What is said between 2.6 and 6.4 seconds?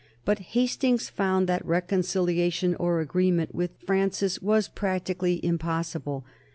or agreement with Francis was practically impossible.